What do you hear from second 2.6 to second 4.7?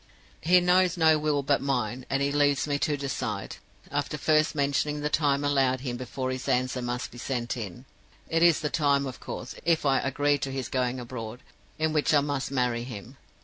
me to decide, after first